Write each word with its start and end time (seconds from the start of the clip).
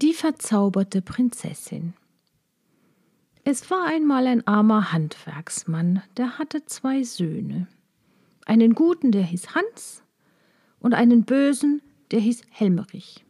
Die 0.00 0.14
verzauberte 0.14 1.02
Prinzessin. 1.02 1.92
Es 3.42 3.68
war 3.68 3.84
einmal 3.84 4.28
ein 4.28 4.46
armer 4.46 4.92
Handwerksmann, 4.92 6.04
der 6.16 6.38
hatte 6.38 6.64
zwei 6.66 7.02
Söhne. 7.02 7.66
Einen 8.46 8.76
guten, 8.76 9.10
der 9.10 9.24
hieß 9.24 9.56
Hans, 9.56 10.04
und 10.78 10.94
einen 10.94 11.24
bösen, 11.24 11.82
der 12.12 12.20
hieß 12.20 12.42
Helmerich. 12.48 13.24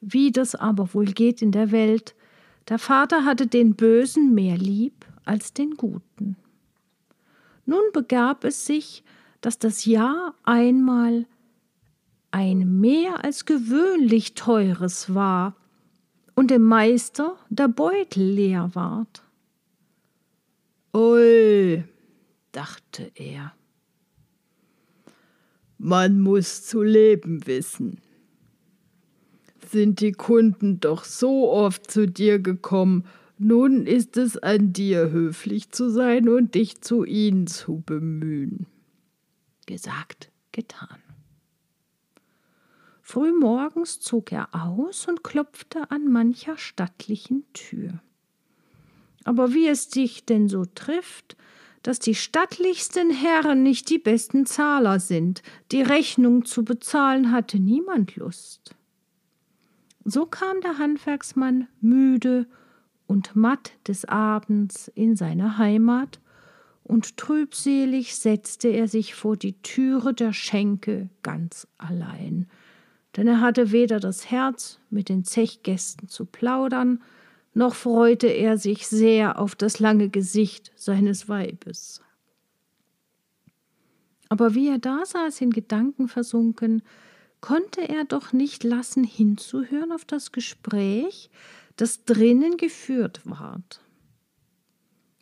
Wie 0.00 0.32
das 0.32 0.56
aber 0.56 0.94
wohl 0.94 1.12
geht 1.12 1.42
in 1.42 1.52
der 1.52 1.70
Welt, 1.70 2.16
der 2.68 2.80
Vater 2.80 3.24
hatte 3.24 3.46
den 3.46 3.76
Bösen 3.76 4.34
mehr 4.34 4.58
lieb 4.58 5.06
als 5.24 5.52
den 5.52 5.76
Guten. 5.76 6.34
Nun 7.66 7.84
begab 7.92 8.42
es 8.42 8.66
sich, 8.66 9.04
dass 9.42 9.60
das 9.60 9.84
Jahr 9.84 10.34
einmal 10.42 11.24
ein 12.30 12.80
mehr 12.80 13.24
als 13.24 13.44
gewöhnlich 13.44 14.34
teures 14.34 15.14
war 15.14 15.56
und 16.34 16.50
dem 16.50 16.62
Meister 16.62 17.36
der 17.48 17.68
Beutel 17.68 18.24
leer 18.24 18.70
ward. 18.74 19.22
Ui, 20.94 21.84
dachte 22.52 23.10
er, 23.14 23.52
man 25.78 26.20
muss 26.20 26.64
zu 26.66 26.82
leben 26.82 27.46
wissen. 27.46 28.00
Sind 29.66 30.00
die 30.00 30.12
Kunden 30.12 30.80
doch 30.80 31.04
so 31.04 31.50
oft 31.50 31.90
zu 31.90 32.06
dir 32.06 32.38
gekommen, 32.38 33.04
nun 33.38 33.86
ist 33.86 34.18
es 34.18 34.36
an 34.36 34.72
dir, 34.74 35.10
höflich 35.10 35.70
zu 35.70 35.88
sein 35.88 36.28
und 36.28 36.54
dich 36.54 36.82
zu 36.82 37.04
ihnen 37.04 37.46
zu 37.46 37.80
bemühen. 37.80 38.66
Gesagt, 39.64 40.30
getan. 40.52 40.98
Frühmorgens 43.10 43.98
zog 43.98 44.30
er 44.30 44.54
aus 44.54 45.08
und 45.08 45.24
klopfte 45.24 45.90
an 45.90 46.06
mancher 46.12 46.56
stattlichen 46.56 47.42
Tür. 47.54 48.00
Aber 49.24 49.52
wie 49.52 49.66
es 49.66 49.88
dich 49.88 50.26
denn 50.26 50.48
so 50.48 50.64
trifft, 50.64 51.36
dass 51.82 51.98
die 51.98 52.14
stattlichsten 52.14 53.10
Herren 53.10 53.64
nicht 53.64 53.90
die 53.90 53.98
besten 53.98 54.46
Zahler 54.46 55.00
sind, 55.00 55.42
die 55.72 55.82
Rechnung 55.82 56.44
zu 56.44 56.64
bezahlen 56.64 57.32
hatte 57.32 57.58
niemand 57.58 58.14
Lust. 58.14 58.76
So 60.04 60.24
kam 60.24 60.60
der 60.60 60.78
Handwerksmann 60.78 61.66
müde 61.80 62.46
und 63.08 63.34
matt 63.34 63.72
des 63.88 64.04
Abends 64.04 64.86
in 64.94 65.16
seine 65.16 65.58
Heimat, 65.58 66.20
und 66.84 67.16
trübselig 67.16 68.14
setzte 68.14 68.68
er 68.68 68.86
sich 68.86 69.16
vor 69.16 69.36
die 69.36 69.60
Türe 69.62 70.14
der 70.14 70.32
Schenke 70.32 71.10
ganz 71.22 71.66
allein, 71.76 72.48
denn 73.16 73.26
er 73.26 73.40
hatte 73.40 73.72
weder 73.72 74.00
das 74.00 74.30
Herz, 74.30 74.78
mit 74.90 75.08
den 75.08 75.24
Zechgästen 75.24 76.08
zu 76.08 76.26
plaudern, 76.26 77.02
noch 77.52 77.74
freute 77.74 78.28
er 78.28 78.58
sich 78.58 78.86
sehr 78.86 79.38
auf 79.38 79.56
das 79.56 79.80
lange 79.80 80.08
Gesicht 80.08 80.72
seines 80.76 81.28
Weibes. 81.28 82.00
Aber 84.28 84.54
wie 84.54 84.68
er 84.68 84.78
da 84.78 85.04
saß 85.04 85.40
in 85.40 85.50
Gedanken 85.50 86.06
versunken, 86.06 86.82
konnte 87.40 87.88
er 87.88 88.04
doch 88.04 88.32
nicht 88.32 88.62
lassen 88.62 89.02
hinzuhören 89.02 89.90
auf 89.92 90.04
das 90.04 90.30
Gespräch, 90.30 91.30
das 91.76 92.04
drinnen 92.04 92.56
geführt 92.56 93.22
ward. 93.24 93.80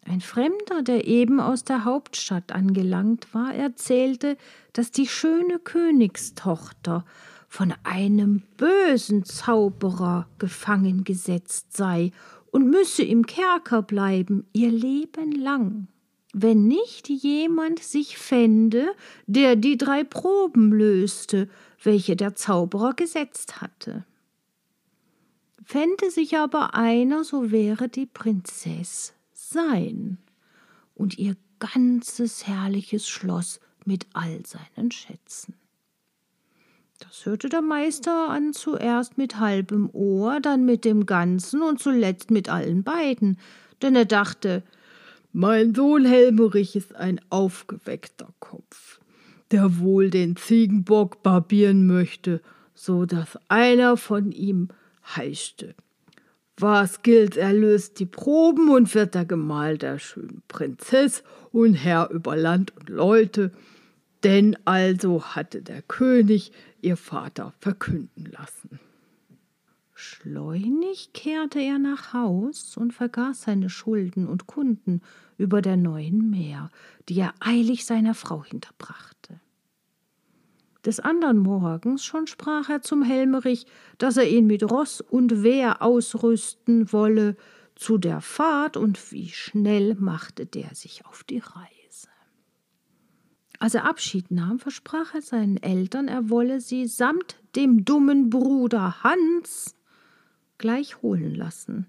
Ein 0.05 0.21
Fremder, 0.21 0.83
der 0.83 1.07
eben 1.07 1.41
aus 1.41 1.65
der 1.65 1.85
Hauptstadt 1.85 2.53
angelangt 2.53 3.33
war, 3.35 3.55
erzählte, 3.55 4.37
dass 4.73 4.91
die 4.91 5.07
schöne 5.07 5.59
Königstochter 5.59 7.05
von 7.49 7.75
einem 7.83 8.43
bösen 8.57 9.25
Zauberer 9.25 10.29
gefangen 10.39 11.05
gesetzt 11.05 11.77
sei 11.77 12.13
und 12.51 12.71
müsse 12.71 13.03
im 13.03 13.27
Kerker 13.27 13.83
bleiben 13.83 14.47
ihr 14.53 14.71
Leben 14.71 15.33
lang, 15.33 15.89
wenn 16.33 16.69
nicht 16.69 17.09
jemand 17.09 17.83
sich 17.83 18.19
fände, 18.19 18.95
der 19.27 19.57
die 19.57 19.79
drei 19.79 20.05
Proben 20.05 20.73
löste, 20.73 21.49
welche 21.83 22.17
der 22.17 22.35
Zauberer 22.35 22.93
gesetzt 22.95 23.61
hatte. 23.61 24.05
Fände 25.65 26.11
sich 26.11 26.37
aber 26.37 26.75
einer, 26.75 27.25
so 27.25 27.51
wäre 27.51 27.89
die 27.89 28.07
Prinzess 28.07 29.15
sein 29.33 30.19
und 30.95 31.19
ihr 31.19 31.37
ganzes 31.59 32.47
herrliches 32.47 33.09
Schloss 33.09 33.61
mit 33.85 34.07
all 34.13 34.45
seinen 34.47 34.91
Schätzen. 34.91 35.55
Das 37.01 37.27
hörte 37.27 37.49
der 37.49 37.63
Meister 37.63 38.29
an 38.29 38.53
zuerst 38.53 39.19
mit 39.19 39.39
halbem 39.39 39.89
Ohr, 39.93 40.41
dann 40.41 40.65
mit 40.65 40.85
dem 40.85 41.07
ganzen 41.07 41.63
und 41.63 41.79
zuletzt 41.79 42.33
mit 42.33 42.49
allen 42.49 42.83
beiden, 42.83 43.39
denn 43.83 43.95
er 43.95 44.05
dachte, 44.05 44.65
mein 45.33 45.77
Sohn 45.77 46.05
Helmerich 46.05 46.75
ist 46.75 46.97
ein 46.97 47.21
aufgeweckter 47.31 48.29
Kopf, 48.41 48.99
der 49.53 49.79
wohl 49.79 50.11
den 50.11 50.35
Ziegenbock 50.35 51.23
barbieren 51.23 51.87
möchte, 51.87 52.41
so 52.75 53.07
dass 53.07 53.39
einer 53.49 53.97
von 53.97 54.33
ihm 54.33 54.69
heischte. 55.15 55.77
Was 56.57 57.03
gilt, 57.03 57.37
er 57.37 57.53
löst 57.53 58.01
die 58.01 58.07
Proben 58.07 58.71
und 58.71 58.93
wird 58.97 59.15
der 59.15 59.25
Gemahl 59.25 59.79
der 59.79 60.01
schönen 60.01 60.43
Prinzess 60.49 61.23
und 61.53 61.75
Herr 61.75 62.11
über 62.11 62.37
Land 62.37 62.73
und 62.77 62.89
Leute, 62.89 63.53
denn 64.25 64.57
also 64.65 65.25
hatte 65.25 65.63
der 65.63 65.83
König 65.83 66.53
ihr 66.81 66.97
Vater 66.97 67.53
verkünden 67.59 68.27
lassen. 68.27 68.81
Schleunig 69.95 71.13
kehrte 71.13 71.59
er 71.59 71.79
nach 71.81 72.13
Haus 72.13 72.77
und 72.77 72.93
vergaß 72.93 73.43
seine 73.43 73.69
Schulden 73.69 74.29
und 74.29 74.47
Kunden 74.47 75.03
über 75.39 75.61
der 75.61 75.77
neuen 75.77 76.31
Meer, 76.31 76.71
die 77.09 77.19
er 77.19 77.35
eilig 77.41 77.85
seiner 77.85 78.15
Frau 78.15 78.45
hinterbrachte. 78.45 79.41
Des 80.85 81.01
andern 81.01 81.39
Morgens 81.39 82.05
schon 82.05 82.29
sprach 82.29 82.69
er 82.71 82.83
zum 82.83 83.03
Helmerich, 83.03 83.67
dass 83.99 84.17
er 84.17 84.29
ihn 84.29 84.47
mit 84.47 84.63
Ross 84.63 85.01
und 85.01 85.43
Wehr 85.43 85.83
ausrüsten 85.83 86.93
wolle 86.93 87.37
zu 87.75 87.99
der 87.99 88.21
Fahrt, 88.21 88.77
und 88.77 89.13
wie 89.13 89.29
schnell 89.29 89.97
machte 89.97 90.47
der 90.47 90.75
sich 90.75 91.07
auf 91.07 91.25
die 91.25 91.39
Reise. 91.39 91.78
Als 93.59 93.75
er 93.75 93.85
Abschied 93.85 94.31
nahm, 94.31 94.59
versprach 94.59 95.15
er 95.15 95.23
seinen 95.23 95.57
Eltern, 95.57 96.07
er 96.09 96.31
wolle 96.31 96.61
sie 96.61 96.87
samt 96.87 97.37
dem 97.57 97.85
dummen 97.85 98.31
Bruder 98.31 99.03
Hans 99.03 99.75
gleich 100.59 101.03
holen 101.03 101.35
lassen, 101.35 101.87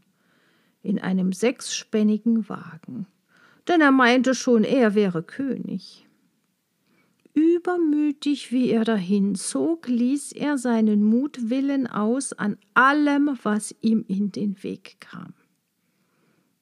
in 0.82 1.00
einem 1.00 1.32
sechsspännigen 1.32 2.50
Wagen, 2.50 3.06
denn 3.68 3.82
er 3.82 3.92
meinte 3.92 4.34
schon, 4.34 4.64
er 4.64 4.96
wäre 4.96 5.22
König. 5.22 6.08
Übermütig 7.34 8.52
wie 8.52 8.72
er 8.72 8.84
dahin 8.84 9.36
zog, 9.36 9.88
ließ 9.88 10.32
er 10.32 10.58
seinen 10.58 11.04
Mutwillen 11.04 11.86
aus 11.88 12.34
an 12.34 12.58
allem, 12.74 13.38
was 13.44 13.76
ihm 13.82 14.04
in 14.08 14.32
den 14.32 14.62
Weg 14.64 14.98
kam. 15.00 15.34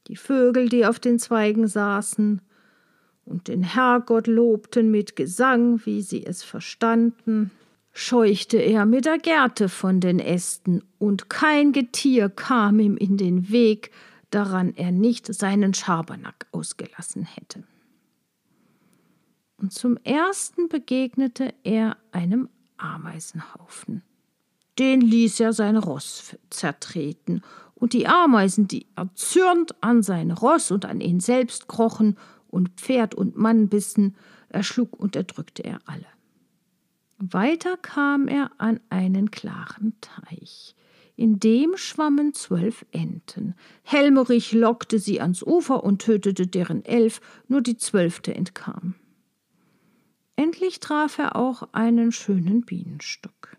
Die 0.08 0.18
Vögel, 0.18 0.70
die 0.70 0.86
auf 0.86 1.00
den 1.00 1.20
Zweigen 1.20 1.68
saßen, 1.68 2.42
und 3.28 3.48
den 3.48 3.64
Herrgott 3.64 4.28
lobten 4.28 4.90
mit 4.90 5.16
Gesang, 5.16 5.86
wie 5.86 6.02
sie 6.02 6.26
es 6.26 6.44
verstanden, 6.44 7.52
scheuchte 7.92 8.58
er 8.58 8.86
mit 8.86 9.06
der 9.06 9.18
Gerte 9.18 9.70
von 9.70 10.00
den 10.00 10.20
Ästen, 10.20 10.84
und 10.98 11.30
kein 11.30 11.74
Getier 11.74 12.30
kam 12.30 12.80
ihm 12.80 12.96
in 12.96 13.18
den 13.18 13.50
Weg, 13.50 13.92
daran 14.30 14.74
er 14.76 14.92
nicht 14.92 15.34
seinen 15.34 15.74
Schabernack 15.74 16.48
ausgelassen 16.52 17.24
hätte. 17.24 17.64
Und 19.58 19.74
zum 19.74 19.98
ersten 20.04 20.70
begegnete 20.70 21.54
er 21.64 21.98
einem 22.12 22.50
Ameisenhaufen. 22.78 24.04
Den 24.78 25.02
ließ 25.02 25.40
er 25.40 25.54
sein 25.54 25.78
Ross 25.78 26.38
zertreten, 26.50 27.42
und 27.74 27.94
die 27.94 28.08
Ameisen, 28.08 28.68
die 28.68 28.88
erzürnt 28.96 29.76
an 29.82 30.02
sein 30.02 30.32
Ross 30.32 30.72
und 30.72 30.86
an 30.86 31.00
ihn 31.00 31.20
selbst 31.20 31.68
krochen 31.68 32.18
und 32.58 32.70
Pferd 32.72 33.14
und 33.14 33.38
Mann 33.38 33.70
bissen, 33.70 34.16
erschlug 34.50 35.00
und 35.00 35.16
erdrückte 35.16 35.64
er 35.64 35.80
alle. 35.86 36.08
Weiter 37.20 37.78
kam 37.78 38.28
er 38.28 38.50
an 38.58 38.80
einen 38.90 39.30
klaren 39.30 39.94
Teich. 40.02 40.76
In 41.16 41.40
dem 41.40 41.78
schwammen 41.78 42.34
zwölf 42.34 42.84
Enten. 42.92 43.54
Helmerich 43.84 44.54
lockte 44.54 44.98
sie 44.98 45.22
ans 45.22 45.44
Ufer 45.44 45.84
und 45.84 46.02
tötete 46.02 46.48
deren 46.48 46.84
elf, 46.84 47.22
nur 47.48 47.62
die 47.62 47.78
zwölfte 47.78 48.34
entkam. 48.34 48.96
Endlich 50.36 50.80
traf 50.80 51.20
er 51.20 51.36
auch 51.36 51.70
einen 51.74 52.12
schönen 52.12 52.62
Bienenstock. 52.62 53.56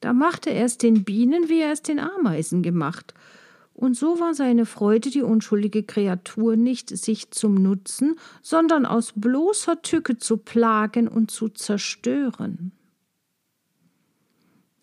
Da 0.00 0.12
machte 0.12 0.50
er 0.50 0.66
es 0.66 0.76
den 0.76 1.04
Bienen, 1.04 1.48
wie 1.48 1.60
er 1.60 1.72
es 1.72 1.80
den 1.80 1.98
Ameisen 1.98 2.62
gemacht, 2.62 3.14
und 3.74 3.94
so 3.94 4.20
war 4.20 4.34
seine 4.34 4.66
Freude, 4.66 5.10
die 5.10 5.22
unschuldige 5.22 5.82
Kreatur 5.82 6.56
nicht 6.56 6.96
sich 6.96 7.32
zum 7.32 7.54
Nutzen, 7.54 8.14
sondern 8.40 8.86
aus 8.86 9.12
bloßer 9.16 9.82
Tücke 9.82 10.16
zu 10.16 10.36
plagen 10.36 11.08
und 11.08 11.30
zu 11.30 11.48
zerstören. 11.48 12.72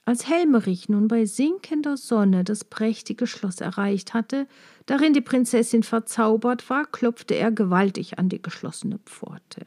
Als 0.04 0.28
Helmerich 0.28 0.90
nun 0.90 1.08
bei 1.08 1.26
sinkender 1.26 1.96
Sonne 1.96 2.44
das 2.44 2.66
prächtige 2.66 3.28
Schloss 3.28 3.62
erreicht 3.62 4.14
hatte, 4.14 4.46
darin 4.86 5.14
die 5.14 5.22
Prinzessin 5.22 5.84
verzaubert 5.84 6.70
war, 6.70 6.86
klopfte 6.86 7.36
er 7.36 7.52
gewaltig 7.52 8.20
an 8.20 8.28
die 8.28 8.42
geschlossene 8.42 9.00
Pforte. 9.06 9.66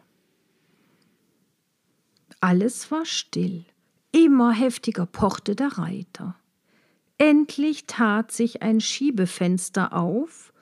Alles 2.41 2.91
war 2.91 3.07
still, 3.07 3.65
immer 4.13 4.53
heftiger 4.53 5.07
pochte 5.07 5.57
der 5.57 5.79
Reiter. 5.79 6.37
Endlich 7.19 7.87
tat 7.87 8.33
sich 8.33 8.63
ein 8.63 8.81
Schiebefenster 8.81 9.93
auf, 9.93 10.53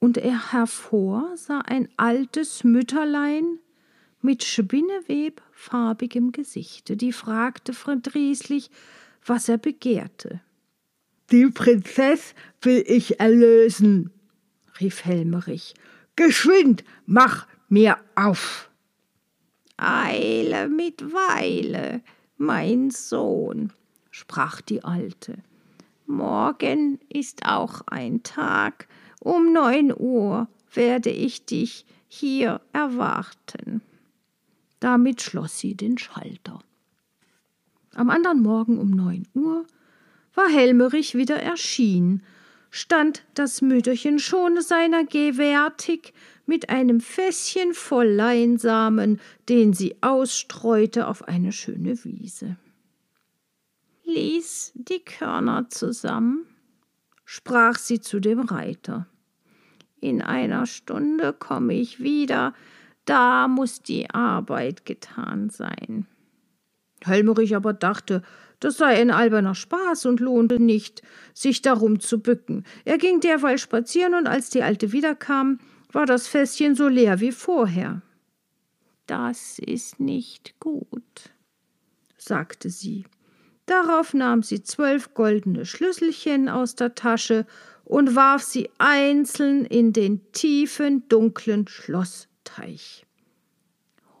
und 0.00 0.16
er 0.16 0.52
hervor 0.52 1.36
sah 1.36 1.60
ein 1.60 1.88
altes 1.96 2.62
Mütterlein 2.62 3.58
mit 4.20 4.44
spinnewebfarbigem 4.44 6.32
Gesichte, 6.32 6.96
die 6.96 7.12
fragte 7.12 7.72
verdrießlich, 7.72 8.70
was 9.24 9.48
er 9.48 9.58
begehrte. 9.58 10.40
Die 11.30 11.46
Prinzess 11.46 12.34
will 12.62 12.84
ich 12.86 13.20
erlösen, 13.20 14.10
rief 14.80 15.04
Helmerich. 15.04 15.74
Geschwind, 16.16 16.84
mach 17.06 17.46
mir 17.68 17.98
auf! 18.14 18.70
Eile 19.76 20.68
mit 20.68 21.12
Weile, 21.12 22.02
mein 22.36 22.90
Sohn, 22.90 23.72
sprach 24.10 24.60
die 24.60 24.82
Alte. 24.82 25.36
Morgen 26.08 26.98
ist 27.10 27.44
auch 27.44 27.82
ein 27.86 28.22
Tag, 28.22 28.88
um 29.20 29.52
neun 29.52 29.92
Uhr 29.94 30.48
werde 30.72 31.10
ich 31.10 31.44
dich 31.44 31.84
hier 32.08 32.62
erwarten. 32.72 33.82
Damit 34.80 35.20
schloss 35.20 35.58
sie 35.58 35.74
den 35.74 35.98
Schalter. 35.98 36.60
Am 37.94 38.08
anderen 38.08 38.40
Morgen 38.40 38.78
um 38.78 38.90
neun 38.90 39.28
Uhr 39.34 39.66
war 40.34 40.48
Helmerich 40.48 41.14
wieder 41.14 41.42
erschienen, 41.42 42.22
stand 42.70 43.22
das 43.34 43.60
Mütterchen 43.60 44.18
schon 44.18 44.62
seiner 44.62 45.04
gewärtig 45.04 46.14
mit 46.46 46.70
einem 46.70 47.00
Fässchen 47.00 47.74
voll 47.74 48.08
Leinsamen, 48.08 49.20
den 49.50 49.74
sie 49.74 49.96
ausstreute 50.00 51.06
auf 51.06 51.28
eine 51.28 51.52
schöne 51.52 52.02
Wiese. 52.02 52.56
Lies 54.08 54.72
die 54.74 55.00
Körner 55.00 55.68
zusammen, 55.68 56.46
sprach 57.26 57.76
sie 57.76 58.00
zu 58.00 58.20
dem 58.20 58.40
Reiter. 58.40 59.06
In 60.00 60.22
einer 60.22 60.64
Stunde 60.64 61.34
komme 61.34 61.74
ich 61.74 62.00
wieder, 62.00 62.54
da 63.04 63.48
muss 63.48 63.82
die 63.82 64.08
Arbeit 64.08 64.86
getan 64.86 65.50
sein. 65.50 66.06
Helmerich 67.04 67.54
aber 67.54 67.74
dachte, 67.74 68.22
das 68.60 68.78
sei 68.78 68.98
ein 68.98 69.10
alberner 69.10 69.54
Spaß 69.54 70.06
und 70.06 70.20
lohnte 70.20 70.58
nicht, 70.58 71.02
sich 71.34 71.60
darum 71.60 72.00
zu 72.00 72.22
bücken. 72.22 72.64
Er 72.86 72.96
ging 72.96 73.20
derweil 73.20 73.58
spazieren, 73.58 74.14
und 74.14 74.26
als 74.26 74.48
die 74.48 74.62
Alte 74.62 74.92
wiederkam, 74.92 75.60
war 75.92 76.06
das 76.06 76.26
Fässchen 76.28 76.74
so 76.74 76.88
leer 76.88 77.20
wie 77.20 77.32
vorher. 77.32 78.00
Das 79.04 79.58
ist 79.58 80.00
nicht 80.00 80.58
gut, 80.60 81.30
sagte 82.16 82.70
sie. 82.70 83.04
Darauf 83.68 84.14
nahm 84.14 84.42
sie 84.42 84.62
zwölf 84.62 85.12
goldene 85.12 85.66
Schlüsselchen 85.66 86.48
aus 86.48 86.74
der 86.74 86.94
Tasche 86.94 87.46
und 87.84 88.16
warf 88.16 88.42
sie 88.42 88.70
einzeln 88.78 89.66
in 89.66 89.92
den 89.92 90.32
tiefen, 90.32 91.06
dunklen 91.10 91.68
Schlossteich. 91.68 93.04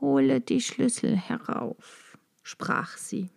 Hole 0.02 0.42
die 0.42 0.60
Schlüssel 0.60 1.16
herauf, 1.16 2.18
sprach 2.42 2.98
sie. 2.98 3.30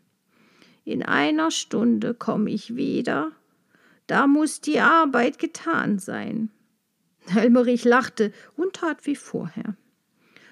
In 0.84 1.02
einer 1.02 1.50
Stunde 1.50 2.14
komme 2.14 2.50
ich 2.50 2.76
wieder, 2.76 3.32
da 4.08 4.28
muss 4.28 4.60
die 4.60 4.82
Arbeit 4.82 5.40
getan 5.40 5.98
sein. 5.98 6.50
Helmerich 7.28 7.86
lachte 7.86 8.34
und 8.58 8.74
tat 8.74 9.06
wie 9.06 9.16
vorher. 9.16 9.78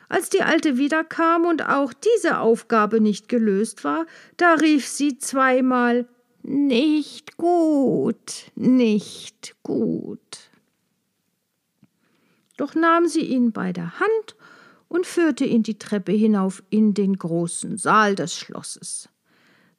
Als 0.09 0.29
die 0.29 0.41
Alte 0.41 0.77
wiederkam 0.77 1.45
und 1.45 1.69
auch 1.69 1.93
diese 1.93 2.39
Aufgabe 2.39 2.99
nicht 2.99 3.29
gelöst 3.29 3.83
war, 3.83 4.07
da 4.37 4.55
rief 4.55 4.87
sie 4.87 5.19
zweimal 5.19 6.07
Nicht 6.41 7.37
gut, 7.37 8.51
nicht 8.55 9.55
gut. 9.61 10.49
Doch 12.57 12.73
nahm 12.73 13.07
sie 13.07 13.21
ihn 13.21 13.51
bei 13.51 13.71
der 13.71 13.99
Hand 13.99 14.35
und 14.87 15.05
führte 15.05 15.45
ihn 15.45 15.61
die 15.61 15.77
Treppe 15.77 16.11
hinauf 16.11 16.63
in 16.71 16.95
den 16.95 17.15
großen 17.15 17.77
Saal 17.77 18.15
des 18.15 18.35
Schlosses. 18.35 19.09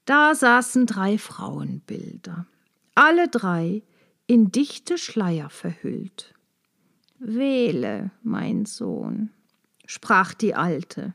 Da 0.05 0.35
saßen 0.35 0.87
drei 0.87 1.19
Frauenbilder, 1.19 2.47
alle 2.95 3.29
drei 3.29 3.83
in 4.29 4.53
dichte 4.53 4.97
Schleier 4.97 5.51
verhüllt. 5.51 6.35
Wähle, 7.19 8.13
mein 8.23 8.65
Sohn, 8.65 9.31
sprach 9.91 10.35
die 10.35 10.55
Alte, 10.55 11.15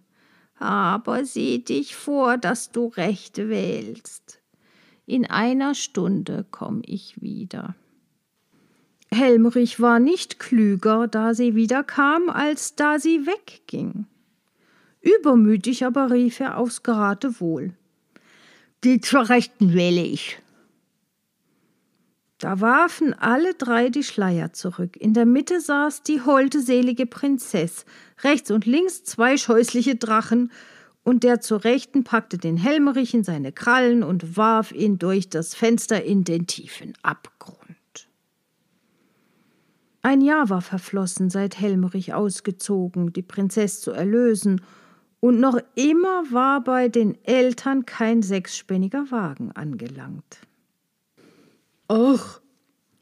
aber 0.59 1.23
sieh 1.23 1.63
dich 1.63 1.95
vor, 1.95 2.37
dass 2.37 2.71
du 2.71 2.87
recht 2.87 3.37
wählst. 3.37 4.41
In 5.05 5.25
einer 5.25 5.75
Stunde 5.75 6.45
komm 6.51 6.81
ich 6.85 7.21
wieder. 7.21 7.75
Helmrich 9.11 9.79
war 9.79 9.99
nicht 9.99 10.39
klüger, 10.39 11.07
da 11.07 11.33
sie 11.33 11.55
wiederkam, 11.55 12.29
als 12.29 12.75
da 12.75 12.99
sie 12.99 13.25
wegging. 13.25 14.07
Übermütig 14.99 15.85
aber 15.85 16.11
rief 16.11 16.41
er 16.41 16.57
aufs 16.57 16.83
Geratewohl. 16.83 17.73
Die 18.83 18.99
zur 18.99 19.29
Rechten 19.29 19.73
wähle 19.73 20.03
ich. 20.03 20.39
Da 22.39 22.59
warfen 22.59 23.13
alle 23.13 23.53
drei 23.53 23.89
die 23.89 24.03
Schleier 24.03 24.51
zurück. 24.51 24.97
In 24.97 25.13
der 25.13 25.25
Mitte 25.25 25.61
saß 25.61 26.03
die 26.03 26.21
holde 26.21 26.59
selige 26.59 27.05
Prinzess, 27.05 27.85
rechts 28.23 28.51
und 28.51 28.65
links 28.65 29.03
zwei 29.03 29.37
scheußliche 29.37 29.95
Drachen, 29.95 30.51
und 31.03 31.23
der 31.23 31.39
zur 31.39 31.63
Rechten 31.63 32.03
packte 32.03 32.39
den 32.39 32.57
Helmerich 32.57 33.13
in 33.13 33.23
seine 33.23 33.51
Krallen 33.51 34.03
und 34.03 34.37
warf 34.37 34.71
ihn 34.71 34.97
durch 34.97 35.29
das 35.29 35.53
Fenster 35.53 36.03
in 36.03 36.23
den 36.23 36.47
tiefen 36.47 36.93
Abgrund. 37.03 37.59
Ein 40.01 40.21
Jahr 40.21 40.49
war 40.49 40.61
verflossen, 40.61 41.29
seit 41.29 41.59
Helmerich 41.59 42.13
ausgezogen, 42.13 43.13
die 43.13 43.21
Prinzess 43.21 43.81
zu 43.81 43.91
erlösen, 43.91 44.61
und 45.19 45.39
noch 45.39 45.57
immer 45.75 46.23
war 46.31 46.63
bei 46.63 46.89
den 46.89 47.17
Eltern 47.23 47.85
kein 47.85 48.21
sechsspänniger 48.21 49.09
Wagen 49.09 49.51
angelangt. 49.51 50.39
Ach, 51.87 52.41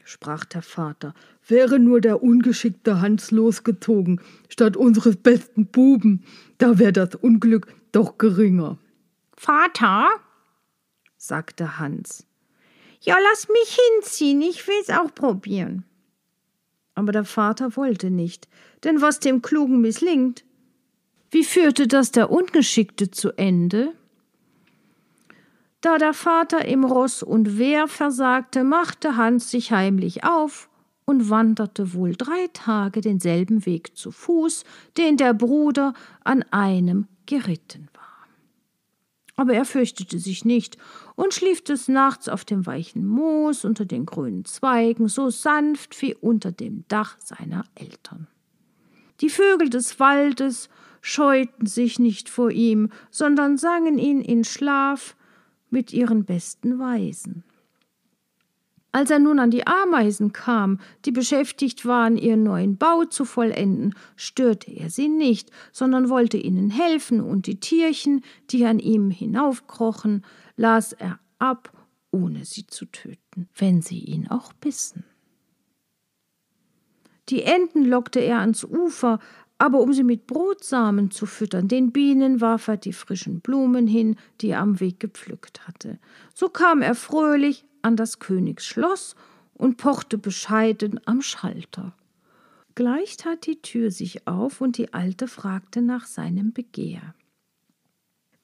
sprach 0.03 0.45
der 0.45 0.61
Vater, 0.61 1.13
wäre 1.47 1.79
nur 1.79 2.01
der 2.01 2.21
ungeschickte 2.21 3.01
Hans 3.01 3.31
losgezogen, 3.31 4.21
statt 4.49 4.77
unseres 4.77 5.15
besten 5.15 5.67
Buben, 5.67 6.25
da 6.57 6.79
wäre 6.79 6.93
das 6.93 7.15
Unglück 7.15 7.67
doch 7.91 8.17
geringer. 8.17 8.77
Vater, 9.37 10.09
sagte 11.17 11.79
Hans, 11.79 12.25
ja, 13.01 13.17
lass 13.31 13.47
mich 13.49 13.77
hinziehen, 13.77 14.41
ich 14.41 14.67
will's 14.67 14.89
auch 14.89 15.13
probieren. 15.13 15.83
Aber 16.95 17.11
der 17.11 17.25
Vater 17.25 17.75
wollte 17.75 18.09
nicht, 18.11 18.47
denn 18.83 19.01
was 19.01 19.19
dem 19.19 19.41
Klugen 19.41 19.81
misslingt, 19.81 20.45
wie 21.31 21.43
führte 21.43 21.87
das 21.87 22.11
der 22.11 22.29
Ungeschickte 22.29 23.09
zu 23.09 23.31
Ende? 23.37 23.93
Da 25.83 25.97
der 25.97 26.13
Vater 26.13 26.63
im 26.63 26.85
Ross 26.85 27.23
und 27.23 27.57
Wehr 27.57 27.89
versagte, 27.89 28.63
machte 28.63 29.17
Hans 29.17 29.51
sich 29.51 29.73
heimlich 29.73 30.23
auf 30.23 30.69
und 31.03 31.29
wanderte 31.29 31.93
wohl 31.93 32.15
drei 32.15 32.47
Tage 32.53 33.01
denselben 33.01 33.65
Weg 33.65 33.97
zu 33.97 34.09
Fuß, 34.11 34.63
den 34.97 35.17
der 35.17 35.33
Bruder 35.33 35.93
an 36.23 36.43
einem 36.51 37.07
geritten 37.25 37.89
war. 37.93 38.01
Aber 39.35 39.55
er 39.55 39.65
fürchtete 39.65 40.19
sich 40.19 40.45
nicht 40.45 40.77
und 41.15 41.33
schlief 41.33 41.61
des 41.61 41.89
Nachts 41.89 42.29
auf 42.29 42.45
dem 42.45 42.65
weichen 42.65 43.05
Moos 43.05 43.65
unter 43.65 43.83
den 43.83 44.05
grünen 44.05 44.45
Zweigen, 44.45 45.09
so 45.09 45.29
sanft 45.29 46.01
wie 46.01 46.15
unter 46.15 46.53
dem 46.53 46.85
Dach 46.87 47.17
seiner 47.19 47.65
Eltern. 47.75 48.27
Die 49.19 49.29
Vögel 49.29 49.69
des 49.69 49.99
Waldes 49.99 50.69
scheuten 51.01 51.65
sich 51.65 51.99
nicht 51.99 52.29
vor 52.29 52.51
ihm, 52.51 52.87
sondern 53.11 53.57
sangen 53.57 53.97
ihn 53.97 54.21
in 54.21 54.45
Schlaf, 54.45 55.17
mit 55.73 55.91
ihren 55.91 56.23
besten 56.23 56.79
Weisen. 56.79 57.43
Als 58.91 59.09
er 59.09 59.17
nun 59.17 59.39
an 59.39 59.49
die 59.49 59.65
Ameisen 59.65 60.33
kam, 60.33 60.79
die 61.03 61.11
beschäftigt 61.11 61.87
waren, 61.87 62.15
ihren 62.15 62.43
neuen 62.43 62.77
Bau 62.77 63.05
zu 63.05 63.25
vollenden, 63.25 63.95
störte 64.15 64.71
er 64.71 64.91
sie 64.91 65.09
nicht, 65.09 65.49
sondern 65.71 66.09
wollte 66.09 66.37
ihnen 66.37 66.69
helfen, 66.69 67.19
und 67.19 67.47
die 67.47 67.59
Tierchen, 67.59 68.21
die 68.51 68.67
an 68.67 68.77
ihm 68.77 69.09
hinaufkrochen, 69.09 70.23
las 70.57 70.93
er 70.93 71.19
ab, 71.39 71.71
ohne 72.11 72.45
sie 72.45 72.67
zu 72.67 72.85
töten, 72.85 73.49
wenn 73.55 73.81
sie 73.81 73.97
ihn 73.97 74.27
auch 74.27 74.53
bissen. 74.53 75.03
Die 77.29 77.41
Enten 77.41 77.83
lockte 77.85 78.19
er 78.19 78.39
ans 78.39 78.63
Ufer, 78.63 79.17
Aber 79.63 79.79
um 79.79 79.93
sie 79.93 80.03
mit 80.03 80.27
Brotsamen 80.27 81.09
zu 81.09 81.25
füttern, 81.25 81.69
den 81.69 81.93
Bienen 81.93 82.41
warf 82.41 82.67
er 82.67 82.75
die 82.75 82.91
frischen 82.91 83.39
Blumen 83.39 83.87
hin, 83.87 84.17
die 84.41 84.49
er 84.49 84.59
am 84.59 84.81
Weg 84.81 84.99
gepflückt 84.99 85.65
hatte. 85.65 85.99
So 86.33 86.49
kam 86.49 86.81
er 86.81 86.95
fröhlich 86.95 87.63
an 87.81 87.95
das 87.95 88.19
Königsschloss 88.19 89.15
und 89.53 89.77
pochte 89.77 90.17
bescheiden 90.17 90.99
am 91.05 91.21
Schalter. 91.21 91.95
Gleich 92.75 93.15
tat 93.15 93.45
die 93.45 93.61
Tür 93.61 93.89
sich 93.89 94.27
auf 94.27 94.59
und 94.59 94.77
die 94.77 94.93
Alte 94.93 95.29
fragte 95.29 95.81
nach 95.81 96.07
seinem 96.07 96.51
Begehr. 96.51 97.15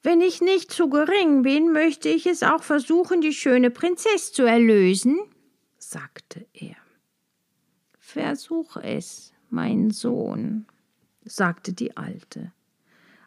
Wenn 0.02 0.22
ich 0.22 0.40
nicht 0.40 0.72
zu 0.72 0.88
gering 0.88 1.42
bin, 1.42 1.70
möchte 1.72 2.08
ich 2.08 2.24
es 2.24 2.42
auch 2.42 2.62
versuchen, 2.62 3.20
die 3.20 3.34
schöne 3.34 3.70
Prinzess 3.70 4.32
zu 4.32 4.44
erlösen, 4.44 5.18
sagte 5.76 6.46
er. 6.54 6.76
Versuch 7.98 8.78
es, 8.78 9.34
mein 9.50 9.90
Sohn, 9.90 10.64
sagte 11.24 11.72
die 11.72 11.96
Alte. 11.96 12.52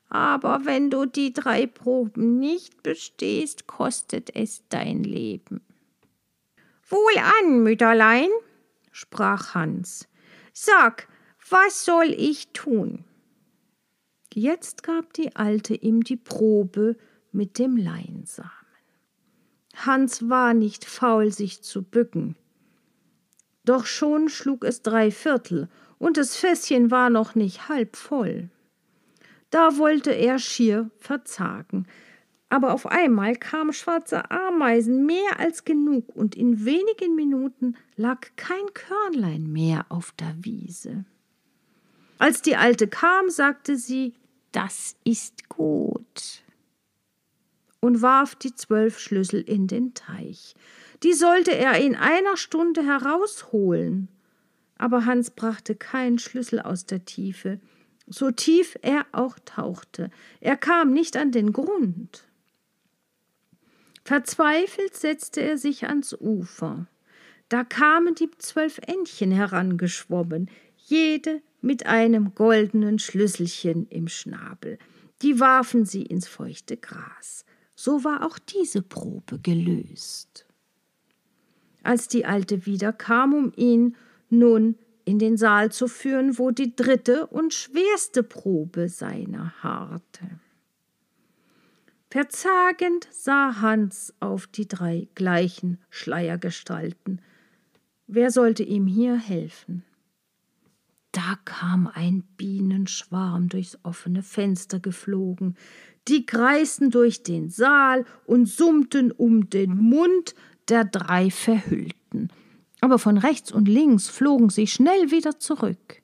Aber 0.10 0.66
wenn 0.66 0.90
du 0.90 1.06
die 1.06 1.34
drei 1.34 1.66
Proben 1.66 2.40
nicht 2.40 2.84
bestehst, 2.84 3.66
kostet 3.66 4.36
es 4.36 4.64
dein 4.70 5.04
Leben. 5.04 5.62
Wohlan, 6.88 7.64
Mütterlein, 7.64 8.30
sprach 8.92 9.56
Hans, 9.56 10.08
Sag, 10.54 11.08
was 11.50 11.84
soll 11.84 12.14
ich 12.16 12.50
tun? 12.50 13.04
Jetzt 14.34 14.84
gab 14.84 15.14
die 15.14 15.36
Alte 15.36 15.74
ihm 15.74 16.04
die 16.04 16.16
Probe 16.16 16.96
mit 17.32 17.58
dem 17.58 17.76
Leinsamen. 17.78 18.52
Hans 19.76 20.30
war 20.30 20.54
nicht 20.54 20.86
faul, 20.86 21.32
sich 21.32 21.64
zu 21.64 21.82
bücken. 21.82 22.36
Doch 23.66 23.86
schon 23.86 24.30
schlug 24.30 24.64
es 24.64 24.82
drei 24.82 25.10
Viertel, 25.10 25.70
und 26.04 26.18
das 26.18 26.36
Fässchen 26.36 26.92
war 26.92 27.10
noch 27.10 27.34
nicht 27.34 27.70
halb 27.70 27.96
voll. 27.96 28.50
Da 29.52 29.78
wollte 29.78 30.12
er 30.12 30.38
schier 30.38 30.92
verzagen, 30.98 31.88
aber 32.50 32.74
auf 32.74 32.86
einmal 32.86 33.38
kamen 33.38 33.72
schwarze 33.72 34.30
Ameisen 34.30 35.06
mehr 35.06 35.40
als 35.40 35.64
genug, 35.64 36.14
und 36.14 36.36
in 36.36 36.66
wenigen 36.66 37.16
Minuten 37.16 37.78
lag 37.96 38.20
kein 38.36 38.66
Körnlein 38.74 39.50
mehr 39.50 39.86
auf 39.88 40.12
der 40.20 40.36
Wiese. 40.42 41.06
Als 42.18 42.42
die 42.42 42.58
Alte 42.58 42.90
kam, 42.90 43.30
sagte 43.30 43.78
sie, 43.78 44.14
das 44.52 44.98
ist 45.06 45.48
gut, 45.48 46.44
und 47.80 48.02
warf 48.02 48.36
die 48.36 48.54
zwölf 48.54 49.00
Schlüssel 49.00 49.40
in 49.40 49.68
den 49.68 49.94
Teich. 49.94 50.54
Die 51.02 51.14
sollte 51.14 51.56
er 51.56 51.80
in 51.80 51.96
einer 51.96 52.36
Stunde 52.36 52.84
herausholen. 52.84 54.10
Aber 54.84 55.06
Hans 55.06 55.32
brachte 55.32 55.76
keinen 55.76 56.20
Schlüssel 56.20 56.60
aus 56.60 56.86
der 56.86 57.06
Tiefe, 57.06 57.62
so 58.06 58.32
tief 58.32 58.78
er 58.82 59.06
auch 59.14 59.40
tauchte. 59.46 60.12
Er 60.42 60.58
kam 60.58 60.92
nicht 60.92 61.16
an 61.16 61.32
den 61.32 61.54
Grund. 61.54 62.28
Verzweifelt 64.04 64.94
setzte 64.94 65.40
er 65.40 65.58
sich 65.58 65.86
ans 65.88 66.14
Ufer. 66.20 66.88
Da 67.48 67.64
kamen 67.64 68.14
die 68.16 68.30
zwölf 68.40 68.78
Entchen 68.80 69.32
herangeschwommen, 69.32 70.50
jede 70.76 71.42
mit 71.62 71.86
einem 71.86 72.36
goldenen 72.36 73.00
Schlüsselchen 73.00 73.88
im 73.88 74.10
Schnabel. 74.10 74.80
Die 75.22 75.40
warfen 75.40 75.86
sie 75.86 76.02
ins 76.02 76.28
feuchte 76.28 76.76
Gras. 76.76 77.46
So 77.74 78.04
war 78.04 78.26
auch 78.26 78.38
diese 78.38 78.82
Probe 78.82 79.40
gelöst. 79.40 80.46
Als 81.84 82.10
die 82.10 82.26
Alte 82.26 82.66
wiederkam, 82.66 83.34
um 83.34 83.54
ihn 83.56 83.96
nun 84.38 84.76
in 85.06 85.20
den 85.20 85.38
Saal 85.38 85.72
zu 85.72 85.88
führen, 85.88 86.38
wo 86.38 86.52
die 86.52 86.76
dritte 86.76 87.28
und 87.28 87.54
schwerste 87.54 88.24
Probe 88.24 88.90
seiner 88.90 89.54
harrte. 89.62 90.40
Verzagend 92.10 93.08
sah 93.12 93.62
Hans 93.62 94.14
auf 94.20 94.46
die 94.46 94.68
drei 94.68 95.08
gleichen 95.16 95.80
Schleiergestalten. 95.90 97.22
Wer 98.06 98.30
sollte 98.30 98.62
ihm 98.62 98.86
hier 98.86 99.18
helfen? 99.18 99.84
Da 101.12 101.38
kam 101.46 101.88
ein 101.88 102.24
Bienenschwarm 102.38 103.50
durchs 103.50 103.80
offene 103.84 104.24
Fenster 104.24 104.80
geflogen. 104.80 105.56
Die 106.08 106.26
kreisten 106.26 106.92
durch 106.92 107.24
den 107.24 107.50
Saal 107.50 108.06
und 108.26 108.48
summten 108.48 109.12
um 109.12 109.50
den 109.50 109.76
Mund 109.78 110.36
der 110.70 110.86
drei 110.86 111.32
Verhüllten. 111.32 112.30
Aber 112.84 113.00
von 113.00 113.18
rechts 113.18 113.50
und 113.50 113.70
links 113.70 114.10
flogen 114.10 114.50
sie 114.50 114.68
schnell 114.68 115.10
wieder 115.10 115.40
zurück, 115.40 116.02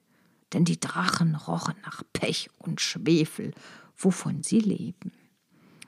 denn 0.53 0.63
die 0.63 0.79
Drachen 0.79 1.35
rochen 1.35 1.75
nach 1.83 2.03
Pech 2.13 2.49
und 2.57 2.79
Schwefel, 2.79 3.51
wovon 3.97 4.43
sie 4.43 4.61
leben. 4.61 5.11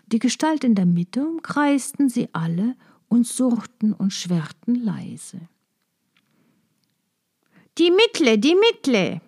Die 0.08 0.20
Gestalt 0.20 0.66
in 0.66 0.76
der 0.76 0.86
Mitte 0.86 1.26
umkreisten 1.26 2.10
sie 2.10 2.28
alle 2.34 2.76
und 3.08 3.26
surrten 3.26 3.94
und 3.94 4.12
schwärrten 4.12 4.76
leise. 4.76 5.40
Die 7.78 7.90
Mittle, 7.90 8.38
die 8.38 8.56
Mittle! 8.56 9.22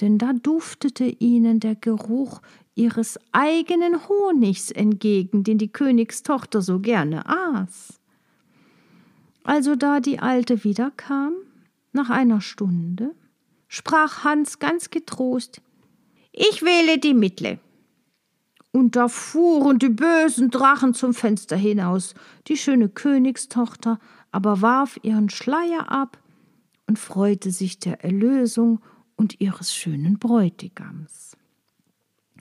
Denn 0.00 0.16
da 0.16 0.32
duftete 0.32 1.04
ihnen 1.04 1.60
der 1.60 1.74
Geruch 1.74 2.40
ihres 2.74 3.18
eigenen 3.32 4.08
Honigs 4.08 4.70
entgegen, 4.70 5.44
den 5.44 5.58
die 5.58 5.72
Königstochter 5.72 6.62
so 6.62 6.80
gerne 6.80 7.26
aß. 7.26 8.00
Also 9.46 9.76
da 9.76 10.00
die 10.00 10.18
Alte 10.18 10.64
wiederkam, 10.64 11.32
nach 11.92 12.10
einer 12.10 12.40
Stunde, 12.40 13.14
sprach 13.68 14.24
Hans 14.24 14.58
ganz 14.58 14.90
getrost 14.90 15.62
Ich 16.32 16.62
wähle 16.62 16.98
die 16.98 17.14
Mittle. 17.14 17.60
Und 18.72 18.96
da 18.96 19.06
fuhren 19.06 19.78
die 19.78 19.88
bösen 19.88 20.50
Drachen 20.50 20.94
zum 20.94 21.14
Fenster 21.14 21.56
hinaus. 21.56 22.14
Die 22.48 22.56
schöne 22.56 22.88
Königstochter 22.88 24.00
aber 24.32 24.62
warf 24.62 24.98
ihren 25.02 25.30
Schleier 25.30 25.92
ab 25.92 26.18
und 26.88 26.98
freute 26.98 27.52
sich 27.52 27.78
der 27.78 28.02
Erlösung 28.02 28.80
und 29.14 29.40
ihres 29.40 29.72
schönen 29.72 30.18
Bräutigams. 30.18 31.36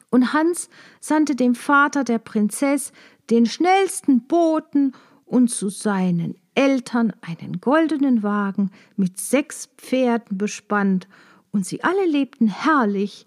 Und 0.10 0.34
Hans 0.34 0.70
sandte 1.00 1.36
dem 1.36 1.54
Vater 1.54 2.04
der 2.04 2.18
Prinzess 2.18 2.92
den 3.30 3.46
schnellsten 3.46 4.26
Boten 4.26 4.94
und 5.24 5.50
zu 5.50 5.70
seinen 5.70 6.36
Eltern 6.56 7.14
einen 7.22 7.62
goldenen 7.62 8.24
Wagen 8.24 8.72
mit 8.96 9.20
sechs 9.20 9.70
Pferden 9.78 10.38
bespannt, 10.38 11.08
und 11.52 11.66
sie 11.66 11.86
alle 11.86 12.06
lebten 12.06 12.48
herrlich 12.48 13.26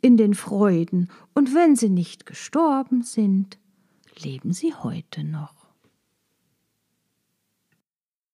in 0.00 0.16
den 0.16 0.32
Freuden, 0.32 1.10
und 1.34 1.54
wenn 1.54 1.76
sie 1.76 1.90
nicht 1.90 2.24
gestorben 2.24 3.02
sind, 3.02 3.58
leben 4.22 4.54
sie 4.54 4.72
heute 4.74 5.24
noch. 5.24 5.65